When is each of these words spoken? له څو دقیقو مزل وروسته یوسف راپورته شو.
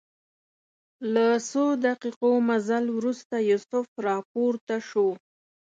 له 1.13 1.25
څو 1.49 1.65
دقیقو 1.85 2.31
مزل 2.47 2.85
وروسته 2.97 3.35
یوسف 3.49 3.85
راپورته 4.07 4.75
شو. 4.89 5.07